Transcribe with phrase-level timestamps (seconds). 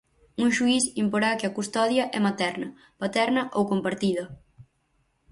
[0.43, 2.69] Un xuíz imporá que a custodia é materna,
[3.01, 4.23] paterna ou compartida.